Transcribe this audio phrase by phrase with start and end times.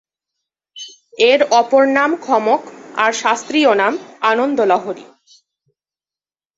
[1.21, 2.61] এর অপর নাম ‘খমক’,
[2.95, 3.93] আর শাস্ত্রীয় নাম
[4.21, 5.05] ‘আনন্দলহরী’।